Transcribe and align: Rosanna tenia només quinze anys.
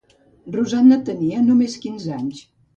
Rosanna 0.55 0.97
tenia 1.11 1.45
només 1.51 1.79
quinze 1.87 2.19
anys. 2.21 2.45